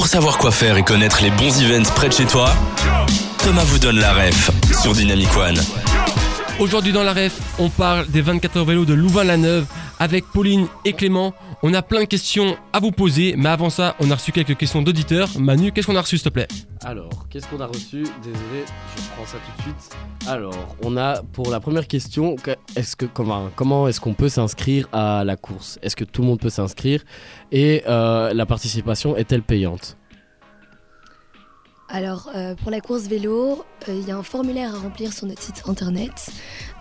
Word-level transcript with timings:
Pour 0.00 0.06
savoir 0.06 0.38
quoi 0.38 0.50
faire 0.50 0.78
et 0.78 0.82
connaître 0.82 1.22
les 1.22 1.30
bons 1.30 1.60
events 1.60 1.90
près 1.94 2.08
de 2.08 2.14
chez 2.14 2.24
toi, 2.24 2.48
Thomas 3.44 3.64
vous 3.64 3.78
donne 3.78 3.98
la 4.00 4.14
ref 4.14 4.50
sur 4.80 4.94
Dynamic 4.94 5.28
One. 5.36 5.60
Aujourd'hui 6.58 6.90
dans 6.90 7.02
la 7.02 7.12
ref, 7.12 7.34
on 7.58 7.68
parle 7.68 8.06
des 8.08 8.22
24 8.22 8.56
heures 8.56 8.64
vélo 8.64 8.86
de 8.86 8.94
Louvain-la-Neuve 8.94 9.66
avec 9.98 10.24
Pauline 10.24 10.68
et 10.86 10.94
Clément. 10.94 11.34
On 11.62 11.74
a 11.74 11.82
plein 11.82 12.00
de 12.00 12.04
questions 12.06 12.56
à 12.72 12.80
vous 12.80 12.90
poser, 12.90 13.34
mais 13.36 13.50
avant 13.50 13.68
ça, 13.68 13.94
on 14.00 14.10
a 14.10 14.14
reçu 14.14 14.32
quelques 14.32 14.56
questions 14.56 14.80
d'auditeurs. 14.80 15.28
Manu, 15.38 15.72
qu'est-ce 15.72 15.86
qu'on 15.86 15.96
a 15.96 16.00
reçu 16.00 16.16
s'il 16.16 16.24
te 16.24 16.30
plaît? 16.30 16.48
Alors, 16.84 17.26
qu'est-ce 17.28 17.46
qu'on 17.48 17.60
a 17.60 17.66
reçu? 17.66 18.04
Désolé, 18.22 18.64
je 18.96 19.02
prends 19.14 19.26
ça 19.26 19.36
tout 19.36 19.56
de 19.58 19.62
suite. 19.64 19.96
Alors, 20.26 20.74
on 20.82 20.96
a 20.96 21.22
pour 21.34 21.50
la 21.50 21.60
première 21.60 21.86
question, 21.86 22.36
que- 22.36 22.52
est-ce 22.76 22.96
que 22.96 23.04
comment, 23.04 23.50
comment 23.56 23.86
est-ce 23.88 24.00
qu'on 24.00 24.14
peut 24.14 24.30
s'inscrire 24.30 24.88
à 24.92 25.22
la 25.22 25.36
course? 25.36 25.78
Est-ce 25.82 25.96
que 25.96 26.04
tout 26.04 26.22
le 26.22 26.28
monde 26.28 26.40
peut 26.40 26.48
s'inscrire? 26.48 27.02
Et 27.52 27.82
euh, 27.86 28.32
la 28.32 28.46
participation 28.46 29.14
est-elle 29.14 29.42
payante? 29.42 29.98
Alors, 31.92 32.30
euh, 32.36 32.54
pour 32.54 32.70
la 32.70 32.80
course 32.80 33.02
vélo, 33.08 33.64
euh, 33.88 34.00
il 34.00 34.06
y 34.06 34.12
a 34.12 34.16
un 34.16 34.22
formulaire 34.22 34.72
à 34.76 34.78
remplir 34.78 35.12
sur 35.12 35.26
notre 35.26 35.42
site 35.42 35.64
internet. 35.66 36.30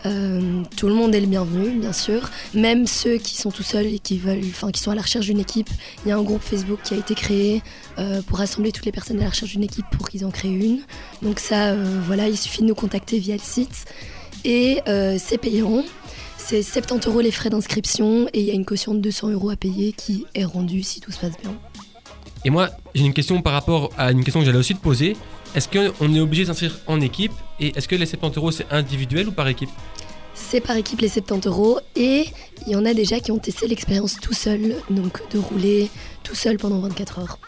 Euh, 0.05 0.63
tout 0.77 0.87
le 0.87 0.93
monde 0.93 1.13
est 1.13 1.19
le 1.19 1.27
bienvenu, 1.27 1.71
bien 1.71 1.93
sûr. 1.93 2.29
Même 2.53 2.87
ceux 2.87 3.17
qui 3.17 3.35
sont 3.35 3.51
tout 3.51 3.63
seuls 3.63 3.87
et 3.87 3.99
qui 3.99 4.17
veulent, 4.17 4.41
enfin, 4.49 4.71
qui 4.71 4.81
sont 4.81 4.91
à 4.91 4.95
la 4.95 5.01
recherche 5.01 5.25
d'une 5.25 5.39
équipe. 5.39 5.69
Il 6.05 6.09
y 6.09 6.11
a 6.11 6.17
un 6.17 6.23
groupe 6.23 6.41
Facebook 6.41 6.79
qui 6.83 6.93
a 6.93 6.97
été 6.97 7.15
créé 7.15 7.61
euh, 7.97 8.21
pour 8.21 8.37
rassembler 8.37 8.71
toutes 8.71 8.85
les 8.85 8.91
personnes 8.91 9.19
à 9.19 9.23
la 9.23 9.29
recherche 9.29 9.51
d'une 9.51 9.63
équipe 9.63 9.85
pour 9.97 10.09
qu'ils 10.09 10.25
en 10.25 10.31
créent 10.31 10.49
une. 10.49 10.81
Donc 11.21 11.39
ça, 11.39 11.71
euh, 11.71 11.99
voilà, 12.05 12.27
il 12.27 12.37
suffit 12.37 12.61
de 12.61 12.67
nous 12.67 12.75
contacter 12.75 13.19
via 13.19 13.35
le 13.35 13.41
site. 13.41 13.85
Et 14.45 14.79
c'est 15.17 15.37
payant. 15.37 15.83
C'est 16.37 16.63
70 16.63 17.07
euros 17.09 17.19
les 17.19 17.31
frais 17.31 17.49
d'inscription 17.49 18.27
et 18.33 18.39
il 18.39 18.45
y 18.45 18.51
a 18.51 18.53
une 18.53 18.65
caution 18.65 18.93
de 18.93 18.99
200 18.99 19.31
euros 19.31 19.49
à 19.49 19.57
payer 19.57 19.91
qui 19.91 20.25
est 20.33 20.45
rendue 20.45 20.81
si 20.81 21.01
tout 21.01 21.11
se 21.11 21.19
passe 21.19 21.37
bien. 21.41 21.53
Et 22.45 22.49
moi, 22.49 22.69
j'ai 22.95 23.03
une 23.03 23.13
question 23.13 23.41
par 23.41 23.53
rapport 23.53 23.91
à 23.97 24.11
une 24.11 24.23
question 24.23 24.39
que 24.39 24.45
j'allais 24.45 24.57
aussi 24.57 24.73
te 24.73 24.81
poser. 24.81 25.17
Est-ce 25.55 25.67
qu'on 25.67 26.13
est 26.13 26.19
obligé 26.19 26.43
de 26.43 26.47
s'inscrire 26.47 26.77
en 26.85 27.01
équipe 27.01 27.31
Et 27.59 27.75
est-ce 27.75 27.87
que 27.87 27.95
les 27.95 28.05
70 28.05 28.37
euros 28.37 28.51
c'est 28.51 28.71
individuel 28.71 29.29
ou 29.29 29.31
par 29.31 29.47
équipe? 29.47 29.69
C'est 30.35 30.61
par 30.61 30.77
équipe 30.77 31.01
les 31.01 31.09
70 31.09 31.47
euros 31.47 31.79
et 31.95 32.25
il 32.65 32.73
y 32.73 32.75
en 32.75 32.85
a 32.85 32.93
déjà 32.93 33.19
qui 33.19 33.31
ont 33.31 33.39
testé 33.39 33.67
l'expérience 33.67 34.17
tout 34.21 34.33
seul, 34.33 34.75
donc 34.89 35.21
de 35.31 35.39
rouler 35.39 35.89
tout 36.23 36.35
seul 36.35 36.57
pendant 36.57 36.79
24 36.79 37.19
heures. 37.19 37.39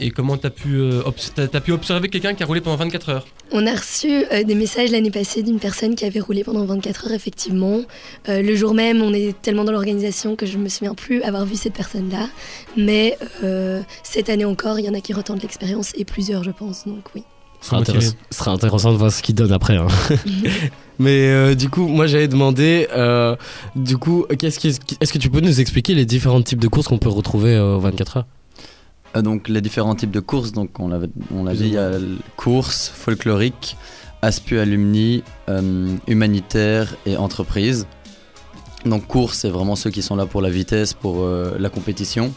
Et 0.00 0.10
comment 0.10 0.36
t'as 0.36 0.50
pu, 0.50 0.74
euh, 0.76 1.02
t'as 1.34 1.60
pu 1.60 1.72
observer 1.72 2.08
quelqu'un 2.08 2.34
qui 2.34 2.42
a 2.42 2.46
roulé 2.46 2.60
pendant 2.60 2.76
24 2.76 3.08
heures? 3.10 3.26
On 3.52 3.66
a 3.66 3.72
reçu 3.72 4.24
euh, 4.32 4.42
des 4.42 4.54
messages 4.56 4.90
l'année 4.90 5.10
passée 5.10 5.42
d'une 5.42 5.60
personne 5.60 5.94
qui 5.94 6.04
avait 6.04 6.18
roulé 6.18 6.42
pendant 6.42 6.64
24 6.64 7.06
heures, 7.06 7.12
effectivement. 7.12 7.82
Euh, 8.28 8.42
le 8.42 8.56
jour 8.56 8.74
même, 8.74 9.02
on 9.02 9.12
est 9.14 9.40
tellement 9.40 9.64
dans 9.64 9.72
l'organisation 9.72 10.34
que 10.34 10.46
je 10.46 10.58
me 10.58 10.68
souviens 10.68 10.94
plus 10.94 11.22
avoir 11.22 11.44
vu 11.44 11.54
cette 11.54 11.74
personne-là. 11.74 12.28
Mais 12.76 13.16
euh, 13.44 13.82
cette 14.02 14.30
année 14.30 14.44
encore, 14.44 14.80
il 14.80 14.86
y 14.86 14.88
en 14.88 14.94
a 14.94 15.00
qui 15.00 15.12
retentent 15.12 15.42
l'expérience 15.42 15.92
et 15.96 16.04
plusieurs, 16.04 16.42
je 16.42 16.50
pense. 16.50 16.86
Donc 16.86 17.14
oui. 17.14 17.22
Ce 17.64 17.70
sera, 17.70 17.80
intéress- 17.80 18.14
sera 18.30 18.50
intéressant 18.50 18.92
de 18.92 18.98
voir 18.98 19.10
ce 19.10 19.22
qu'il 19.22 19.34
donne 19.34 19.52
après. 19.52 19.76
hein. 19.76 19.86
Mais 20.98 21.28
euh, 21.28 21.54
du 21.54 21.70
coup, 21.70 21.88
moi 21.88 22.06
j'avais 22.06 22.28
demandé, 22.28 22.86
euh, 22.92 23.34
du 23.74 23.96
coup, 23.96 24.26
qu'est-ce 24.38 24.60
qui- 24.60 24.68
est-ce 25.00 25.12
que 25.12 25.18
tu 25.18 25.30
peux 25.30 25.40
nous 25.40 25.60
expliquer 25.60 25.94
les 25.94 26.04
différents 26.06 26.42
types 26.42 26.60
de 26.60 26.68
courses 26.68 26.86
qu'on 26.88 26.98
peut 26.98 27.08
retrouver 27.08 27.54
euh, 27.56 27.76
aux 27.76 27.80
24 27.80 28.18
heures? 28.18 28.26
Euh, 29.16 29.22
donc 29.22 29.48
les 29.48 29.60
différents 29.60 29.94
types 29.94 30.10
de 30.10 30.20
courses, 30.20 30.52
donc 30.52 30.78
on 30.78 30.88
l'a 30.88 30.98
dit, 31.54 31.60
il 31.60 31.72
y 31.72 31.78
a 31.78 31.92
l- 31.92 32.16
course, 32.36 32.92
folklorique, 32.94 33.76
aspu 34.22 34.58
alumni, 34.58 35.24
euh, 35.48 35.88
humanitaire 36.06 36.94
et 37.06 37.16
entreprise. 37.16 37.86
Donc 38.84 39.06
course, 39.06 39.38
c'est 39.38 39.48
vraiment 39.50 39.74
ceux 39.76 39.90
qui 39.90 40.02
sont 40.02 40.16
là 40.16 40.26
pour 40.26 40.42
la 40.42 40.50
vitesse, 40.50 40.92
pour 40.92 41.22
euh, 41.22 41.56
la 41.58 41.70
compétition. 41.70 42.30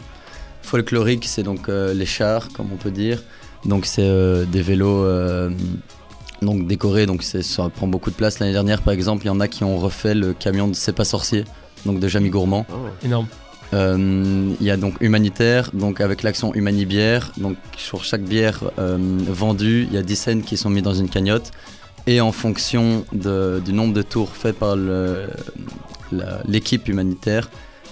Folklorique, 0.62 1.26
c'est 1.26 1.42
donc 1.42 1.68
euh, 1.68 1.94
les 1.94 2.06
chars, 2.06 2.48
comme 2.54 2.68
on 2.72 2.76
peut 2.76 2.90
dire. 2.90 3.22
Donc 3.64 3.86
c'est 3.86 4.02
euh, 4.06 4.44
des 4.44 4.62
vélos 4.62 5.04
euh, 5.04 5.50
donc 6.42 6.66
décorés, 6.66 7.06
donc 7.06 7.22
ça 7.22 7.68
prend 7.74 7.86
beaucoup 7.88 8.10
de 8.10 8.14
place. 8.16 8.38
L'année 8.38 8.52
dernière, 8.52 8.80
par 8.82 8.92
exemple, 8.94 9.24
il 9.24 9.26
y 9.26 9.30
en 9.30 9.40
a 9.40 9.48
qui 9.48 9.64
ont 9.64 9.76
refait 9.78 10.14
le 10.14 10.32
camion 10.32 10.68
de 10.68 10.74
C'est 10.74 10.92
pas 10.92 11.04
sorcier, 11.04 11.44
donc 11.84 11.98
de 12.00 12.06
Jamie 12.08 12.30
Gourmand. 12.30 12.64
Énorme. 13.04 13.26
Euh, 13.74 14.54
Il 14.60 14.66
y 14.66 14.70
a 14.70 14.76
donc 14.78 14.94
humanitaire, 15.00 15.70
donc 15.74 16.00
avec 16.00 16.22
l'action 16.22 16.54
Humanibière. 16.54 17.32
Donc 17.36 17.56
sur 17.76 18.04
chaque 18.04 18.22
bière 18.22 18.62
euh, 18.78 18.96
vendue, 19.26 19.86
il 19.90 19.94
y 19.94 19.98
a 19.98 20.02
10 20.02 20.16
cents 20.16 20.40
qui 20.40 20.56
sont 20.56 20.70
mis 20.70 20.80
dans 20.82 20.94
une 20.94 21.08
cagnotte. 21.08 21.50
Et 22.06 22.20
en 22.22 22.32
fonction 22.32 23.04
de- 23.12 23.60
du 23.62 23.72
nombre 23.74 23.92
de 23.92 24.00
tours 24.02 24.30
faits 24.34 24.56
par 24.58 24.76
l'équipe 26.46 26.88
humanitaire, 26.88 27.50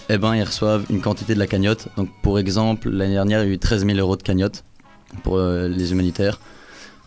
eh 0.08 0.18
ben, 0.18 0.34
ils 0.36 0.42
reçoivent 0.44 0.84
une 0.88 1.00
quantité 1.00 1.34
de 1.34 1.38
la 1.38 1.46
cagnotte. 1.46 1.88
Donc 1.96 2.08
pour 2.22 2.38
exemple, 2.38 2.88
l'année 2.90 3.14
dernière, 3.14 3.42
il 3.42 3.48
y 3.48 3.50
a 3.50 3.54
eu 3.54 3.58
13 3.58 3.84
000 3.84 3.98
euros 3.98 4.16
de 4.16 4.22
cagnotte 4.22 4.64
pour 5.22 5.36
euh, 5.36 5.68
les 5.68 5.92
humanitaires. 5.92 6.38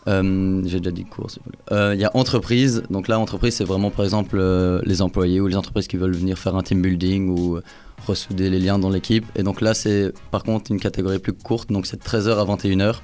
Euh, 0.07 0.61
J'ai 0.65 0.79
déjà 0.79 0.91
dit 0.91 1.05
course. 1.05 1.39
Euh, 1.71 1.93
Il 1.93 2.01
y 2.01 2.05
a 2.05 2.11
entreprise. 2.15 2.83
Donc 2.89 3.07
là, 3.07 3.19
entreprise, 3.19 3.55
c'est 3.55 3.63
vraiment 3.65 3.91
par 3.91 4.05
exemple 4.05 4.39
les 4.85 5.01
employés 5.01 5.39
ou 5.41 5.47
les 5.47 5.55
entreprises 5.55 5.87
qui 5.87 5.97
veulent 5.97 6.15
venir 6.15 6.37
faire 6.37 6.55
un 6.55 6.63
team 6.63 6.81
building 6.81 7.29
ou 7.29 7.59
ressouder 8.07 8.49
les 8.49 8.59
liens 8.59 8.79
dans 8.79 8.89
l'équipe. 8.89 9.25
Et 9.35 9.43
donc 9.43 9.61
là, 9.61 9.73
c'est 9.73 10.13
par 10.31 10.43
contre 10.43 10.71
une 10.71 10.79
catégorie 10.79 11.19
plus 11.19 11.33
courte. 11.33 11.69
Donc 11.69 11.85
c'est 11.85 11.97
de 11.97 12.03
13h 12.03 12.37
à 12.39 12.45
21h. 12.45 12.95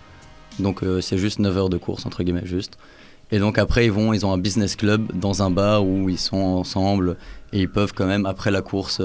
Donc 0.60 0.82
c'est 1.02 1.18
juste 1.18 1.40
9 1.40 1.58
heures 1.58 1.70
de 1.70 1.78
course, 1.78 2.06
entre 2.06 2.24
guillemets, 2.24 2.46
juste. 2.46 2.78
Et 3.32 3.40
donc 3.40 3.58
après, 3.58 3.86
ils 3.86 3.92
vont, 3.92 4.14
ils 4.14 4.26
ont 4.26 4.32
un 4.32 4.38
business 4.38 4.76
club 4.76 5.12
dans 5.14 5.44
un 5.44 5.52
bar 5.52 5.86
où 5.86 6.10
ils 6.10 6.18
sont 6.18 6.38
ensemble 6.38 7.18
et 7.52 7.60
ils 7.60 7.70
peuvent 7.70 7.94
quand 7.94 8.06
même, 8.06 8.26
après 8.26 8.52
la 8.52 8.62
course, 8.62 9.02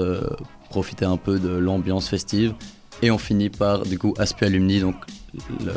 profiter 0.69 1.05
un 1.05 1.17
peu 1.17 1.39
de 1.39 1.49
l'ambiance 1.49 2.07
festive. 2.07 2.53
Et 3.01 3.11
on 3.11 3.17
finit 3.17 3.49
par, 3.49 3.83
du 3.83 3.97
coup, 3.97 4.13
Aspu 4.17 4.45
Alumni, 4.45 4.79
donc 4.79 4.95
le- 5.33 5.73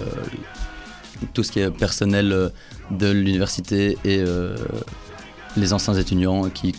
tout 1.33 1.43
ce 1.43 1.53
qui 1.53 1.61
est 1.61 1.71
personnel 1.71 2.33
euh, 2.33 2.49
de 2.91 3.11
l'université 3.11 3.97
et 4.05 4.19
euh, 4.19 4.57
les 5.57 5.73
anciens 5.73 5.95
étudiants 5.95 6.51
qui, 6.51 6.75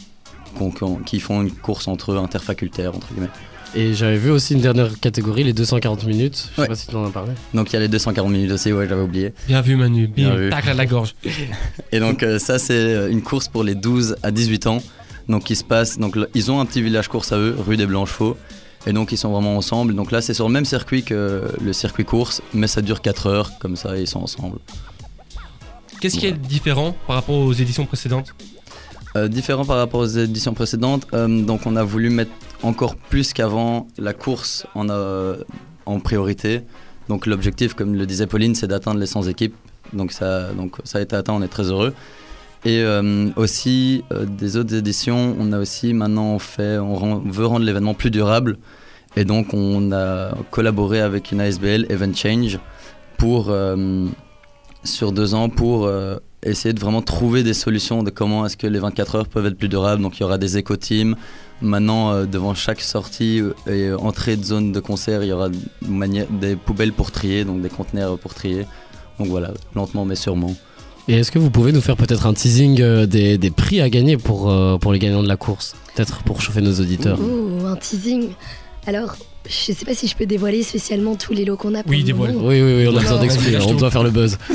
qui 1.06 1.20
font 1.20 1.42
une 1.42 1.52
course 1.52 1.88
entre 1.88 2.12
eux, 2.12 2.18
interfacultaire, 2.18 2.96
entre 2.96 3.08
guillemets. 3.14 3.30
Et 3.78 3.94
j'avais 3.94 4.18
vu 4.18 4.30
aussi 4.32 4.54
une 4.54 4.62
dernière 4.62 4.98
catégorie, 5.00 5.44
les 5.44 5.52
240 5.54 6.06
minutes. 6.06 6.50
Je 6.52 6.56
sais 6.56 6.62
Ouais. 6.62 6.68
pas 6.68 6.76
si 6.76 6.88
tu 6.88 6.96
en 6.96 7.06
as 7.06 7.10
parlé. 7.12 7.32
Donc 7.54 7.72
il 7.72 7.74
y 7.74 7.78
a 7.78 7.80
les 7.80 7.88
240 7.90 8.32
minutes 8.32 8.52
aussi, 8.52 8.72
ouais, 8.72 8.88
j'avais 8.88 9.02
oublié. 9.02 9.34
Bien 9.48 9.62
vu 9.62 9.76
Manu, 9.76 10.08
Bien 10.08 10.30
bim, 10.30 10.36
vu. 10.36 10.50
tac 10.50 10.68
à 10.68 10.74
la 10.74 10.86
gorge. 10.86 11.16
Et 11.92 12.00
donc 12.00 12.24
euh, 12.24 12.40
ça 12.40 12.58
c'est 12.60 13.10
une 13.12 13.22
course 13.22 13.48
pour 13.48 13.64
les 13.64 13.76
12 13.76 14.16
à 14.24 14.32
18 14.32 14.68
ans. 14.68 14.82
Donc 15.28 15.44
qui 15.46 15.56
se 15.56 15.64
passe, 15.64 15.98
donc 15.98 16.18
ils 16.36 16.52
ont 16.52 16.60
un 16.60 16.66
petit 16.66 16.82
village 16.84 17.08
course 17.08 17.32
à 17.32 17.38
eux, 17.38 17.56
rue 17.58 17.78
des 17.78 17.86
Blanchefaux. 17.88 18.38
Et 18.88 18.94
donc 18.94 19.12
ils 19.12 19.18
sont 19.18 19.32
vraiment 19.32 19.58
ensemble. 19.58 19.96
Donc 19.96 20.12
là 20.12 20.22
c'est 20.22 20.34
sur 20.34 20.48
le 20.48 20.54
même 20.54 20.66
circuit 20.66 21.04
que 21.04 21.44
le 21.62 21.74
circuit 21.74 22.06
course, 22.06 22.42
mais 22.54 22.68
ça 22.68 22.82
dure 22.82 23.02
4 23.02 23.28
heures, 23.28 23.52
comme 23.60 23.76
ça 23.76 23.98
ils 23.98 24.08
sont 24.08 24.22
ensemble. 24.22 24.60
Qu'est-ce 26.02 26.18
qui 26.18 26.28
est 26.28 26.34
différent 26.34 26.96
par 27.08 27.16
rapport 27.16 27.36
aux 27.36 27.54
éditions 27.54 27.86
précédentes 27.86 28.34
Euh, 29.16 29.30
différent 29.30 29.64
par 29.64 29.78
rapport 29.78 30.02
aux 30.02 30.08
éditions 30.08 30.54
précédentes, 30.54 31.08
euh, 31.14 31.42
donc 31.42 31.66
on 31.66 31.78
a 31.78 31.84
voulu 31.84 32.10
mettre 32.10 32.32
encore 32.64 32.98
plus 32.98 33.32
qu'avant 33.32 33.88
la 33.98 34.14
course 34.14 34.68
en, 34.76 34.90
euh, 34.90 35.38
en 35.86 36.02
priorité. 36.02 36.62
Donc 37.08 37.26
l'objectif, 37.26 37.76
comme 37.76 37.96
le 37.96 38.06
disait 38.06 38.28
Pauline, 38.28 38.56
c'est 38.56 38.68
d'atteindre 38.68 39.00
les 39.00 39.06
100 39.06 39.24
équipes. 39.30 39.56
Donc 39.94 40.12
ça, 40.12 40.52
donc 40.52 40.76
ça 40.84 40.98
a 40.98 41.02
été 41.02 41.16
atteint, 41.16 41.34
on 41.34 41.42
est 41.42 41.48
très 41.48 41.64
heureux. 41.64 41.94
Et 42.66 42.82
euh, 42.82 43.30
aussi 43.36 44.04
euh, 44.12 44.26
des 44.26 44.58
autres 44.58 44.74
éditions, 44.74 45.36
on 45.40 45.54
a 45.54 45.60
aussi 45.60 45.94
maintenant 45.94 46.40
fait, 46.40 46.80
on, 46.80 47.20
veut 47.20 47.46
rendre 47.46 47.64
l'événement 47.64 47.94
plus 47.94 48.10
durable. 48.10 48.58
Et 49.16 49.24
donc 49.24 49.54
on 49.54 49.92
a 49.92 50.36
collaboré 50.50 51.00
avec 51.00 51.32
une 51.32 51.40
ASBL, 51.40 51.86
Event 51.90 52.14
Change, 52.14 52.60
pour 53.18 53.50
euh, 53.50 54.08
sur 54.84 55.12
deux 55.12 55.36
ans 55.36 55.48
pour 55.48 55.90
essayer 56.44 56.74
de 56.74 56.80
vraiment 56.80 57.02
trouver 57.02 57.42
des 57.42 57.54
solutions 57.54 58.04
de 58.04 58.10
comment 58.10 58.46
est-ce 58.46 58.58
que 58.58 58.68
les 58.68 58.78
24 58.78 59.16
heures 59.16 59.28
peuvent 59.28 59.46
être 59.46 59.58
plus 59.58 59.70
durables. 59.70 60.02
Donc 60.02 60.18
il 60.18 60.22
y 60.22 60.24
aura 60.24 60.38
des 60.38 60.58
éco-teams. 60.58 61.16
Maintenant, 61.62 62.26
devant 62.26 62.54
chaque 62.54 62.82
sortie 62.82 63.42
et 63.68 63.94
entrée 63.94 64.36
de 64.36 64.44
zone 64.44 64.74
de 64.74 64.80
concert, 64.82 65.24
il 65.24 65.30
y 65.30 65.32
aura 65.32 65.48
des 65.50 66.56
poubelles 66.58 66.92
pour 66.92 67.12
trier, 67.12 67.46
donc 67.46 67.62
des 67.62 67.70
conteneurs 67.70 68.20
pour 68.20 68.34
trier. 68.34 68.68
Donc 69.18 69.28
voilà, 69.28 69.54
lentement 69.74 70.04
mais 70.04 70.16
sûrement. 70.16 70.54
Et 71.08 71.14
est-ce 71.20 71.32
que 71.32 71.38
vous 71.40 71.52
pouvez 71.52 71.72
nous 71.72 71.82
faire 71.82 71.98
peut-être 71.98 72.26
un 72.26 72.34
teasing 72.34 72.82
euh, 72.82 73.06
des, 73.06 73.38
des 73.38 73.52
prix 73.52 73.80
à 73.80 73.90
gagner 73.90 74.18
pour, 74.18 74.50
euh, 74.50 74.78
pour 74.78 74.92
les 74.92 75.00
gagnants 75.00 75.22
de 75.24 75.28
la 75.28 75.38
course 75.38 75.76
Peut-être 75.96 76.24
pour 76.24 76.42
chauffer 76.42 76.62
nos 76.62 76.74
auditeurs. 76.80 77.20
Ouh, 77.22 77.66
un 77.68 77.76
teasing. 77.76 78.30
Alors, 78.88 79.16
je 79.46 79.72
sais 79.72 79.86
pas 79.86 79.94
si 79.94 80.08
je 80.08 80.16
peux 80.16 80.26
dévoiler 80.26 80.64
spécialement 80.64 81.16
tous 81.16 81.34
les 81.34 81.46
lots 81.46 81.58
qu'on 81.58 81.76
a 81.76 81.84
pour 81.84 81.92
Oui, 81.92 82.00
le 82.00 82.04
dévoile. 82.06 82.36
Oui, 82.36 82.62
oui, 82.62 82.76
oui, 82.78 82.88
on 82.88 82.98
a 82.98 83.02
besoin 83.02 83.20
d'expliquer, 83.20 83.60
on 83.60 83.74
doit 83.76 83.92
faire 83.92 84.04
le 84.04 84.12
buzz. 84.12 84.38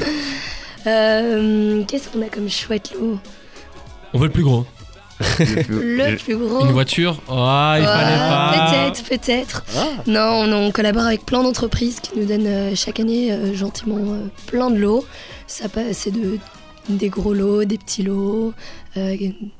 Euh, 0.86 1.82
Qu'est-ce 1.86 2.08
qu'on 2.08 2.22
a 2.22 2.28
comme 2.30 2.48
chouette 2.48 2.92
lot? 2.98 3.18
On 4.14 4.18
veut 4.18 4.28
le 4.28 4.32
plus 4.32 4.42
gros. 4.42 4.64
Le 5.68 6.16
plus 6.16 6.36
gros. 6.36 6.64
Une 6.64 6.72
voiture? 6.72 7.20
Ah, 7.28 7.76
il 7.78 7.84
Ah, 7.86 8.52
fallait 8.52 8.70
pas. 8.70 8.70
Peut-être, 8.90 9.04
peut-être. 9.08 9.64
Non, 10.06 10.20
on, 10.44 10.52
on 10.52 10.70
collabore 10.70 11.04
avec 11.04 11.24
plein 11.26 11.42
d'entreprises 11.42 12.00
qui 12.00 12.18
nous 12.18 12.24
donnent 12.26 12.46
euh, 12.46 12.74
chaque 12.74 13.00
année 13.00 13.32
euh, 13.32 13.54
gentiment 13.54 13.98
euh, 13.98 14.26
plein 14.46 14.70
de 14.70 14.78
lots. 14.78 15.04
Ça 15.46 15.64
c'est 15.92 16.10
de 16.12 16.38
des 16.88 17.08
gros 17.08 17.34
lots, 17.34 17.64
des 17.64 17.78
petits 17.78 18.02
lots, 18.02 18.52
euh, 18.96 19.14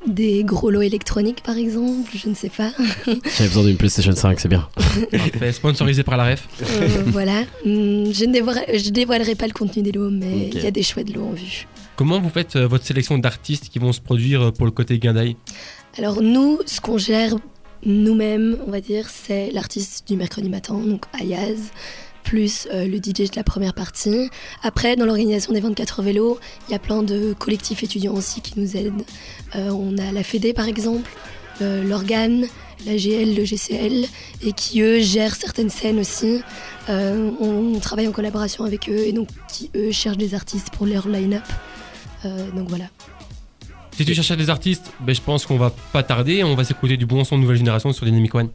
des 0.07 0.43
gros 0.43 0.71
lots 0.71 0.81
électroniques 0.83 1.43
par 1.45 1.57
exemple, 1.57 2.11
je 2.15 2.29
ne 2.29 2.35
sais 2.35 2.49
pas. 2.49 2.71
J'avais 3.07 3.49
besoin 3.49 3.65
d'une 3.65 3.77
PlayStation 3.77 4.12
5, 4.17 4.41
c'est 4.41 4.49
bien. 4.49 4.67
Parfait, 5.12 5.53
sponsorisé 5.53 6.03
par 6.03 6.17
la 6.17 6.31
ref. 6.31 6.49
Euh, 6.62 7.05
voilà. 7.09 7.43
Hum, 7.65 8.12
Je 8.12 8.25
ne 8.25 8.33
dévoilerai, 8.33 8.79
je 8.79 8.91
dévoilerai 8.91 9.35
pas 9.37 9.47
le 9.47 9.53
contenu 9.53 9.83
des 9.83 9.93
lots, 9.93 10.11
mais 10.11 10.49
il 10.53 10.62
y 10.62 10.67
a 10.67 10.71
des 10.73 10.83
chouettes 10.83 11.15
lots 11.15 11.27
en 11.27 11.33
vue. 11.33 11.69
Comment 12.00 12.19
vous 12.19 12.31
faites 12.31 12.56
euh, 12.56 12.67
votre 12.67 12.87
sélection 12.87 13.19
d'artistes 13.19 13.69
qui 13.69 13.79
vont 13.79 13.93
se 13.93 14.00
produire 14.00 14.41
euh, 14.41 14.50
pour 14.52 14.64
le 14.64 14.73
côté 14.73 14.99
Guindaille? 14.99 15.37
Alors 15.99 16.23
nous, 16.23 16.58
ce 16.64 16.81
qu'on 16.81 16.97
gère 16.97 17.35
nous-mêmes, 17.85 18.56
on 18.67 18.70
va 18.70 18.81
dire, 18.81 19.11
c'est 19.11 19.50
l'artiste 19.50 20.08
du 20.08 20.17
mercredi 20.17 20.49
matin, 20.49 20.79
donc 20.79 21.05
Ayaz, 21.12 21.58
plus 22.23 22.67
euh, 22.73 22.87
le 22.87 22.97
DJ 22.97 23.29
de 23.31 23.37
la 23.37 23.44
première 23.44 23.75
partie. 23.75 24.31
Après, 24.62 24.97
dans 24.97 25.05
l'organisation 25.05 25.52
des 25.52 25.61
24 25.61 26.00
heures 26.00 26.06
vélo, 26.06 26.38
il 26.69 26.73
y 26.73 26.75
a 26.75 26.79
plein 26.79 27.02
de 27.02 27.35
collectifs 27.38 27.82
étudiants 27.82 28.14
aussi 28.14 28.41
qui 28.41 28.58
nous 28.58 28.79
aident. 28.79 29.05
On 29.55 29.99
a 29.99 30.11
la 30.11 30.23
FEDE 30.23 30.55
par 30.55 30.69
exemple, 30.69 31.11
l'Organe, 31.61 32.47
la 32.87 32.97
GL, 32.97 33.35
le 33.37 33.44
GCL, 33.44 34.06
et 34.43 34.52
qui 34.55 34.81
eux 34.81 35.00
gèrent 35.00 35.37
certaines 35.37 35.69
scènes 35.69 35.99
aussi. 35.99 36.41
On 36.88 37.79
travaille 37.79 38.08
en 38.08 38.12
collaboration 38.12 38.64
avec 38.64 38.88
eux, 38.88 39.06
et 39.06 39.12
donc 39.12 39.29
qui 39.52 39.70
eux 39.76 39.93
cherchent 39.93 40.17
des 40.17 40.35
artistes 40.35 40.70
pour 40.70 40.87
leur 40.87 41.06
line-up. 41.06 41.44
Euh, 42.25 42.51
donc 42.53 42.69
voilà. 42.69 42.87
Si 43.93 44.05
tu 44.05 44.15
cherches 44.15 44.37
des 44.37 44.51
artistes, 44.51 44.93
ben, 45.01 45.15
je 45.15 45.21
pense 45.21 45.47
qu'on 45.47 45.59
va 45.59 45.73
pas 45.93 46.03
tarder. 46.03 46.45
On 46.45 46.55
va 46.55 46.65
s'écouter 46.65 46.97
du 46.97 47.07
bon 47.07 47.25
son 47.25 47.37
de 47.37 47.43
nouvelle 47.43 47.59
génération 47.59 47.93
sur 47.93 48.07
Dynamic 48.07 48.35
One. 48.35 48.51